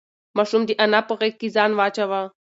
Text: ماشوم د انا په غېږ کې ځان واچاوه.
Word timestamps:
ماشوم 0.37 0.61
د 0.67 0.71
انا 0.83 0.99
په 1.07 1.13
غېږ 1.19 1.35
کې 1.39 1.47
ځان 1.55 1.71
واچاوه. 1.75 2.21